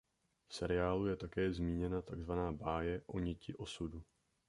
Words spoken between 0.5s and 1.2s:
seriálu je